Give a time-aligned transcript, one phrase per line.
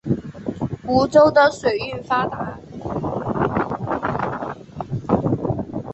[0.87, 2.57] 梧州的水运发达。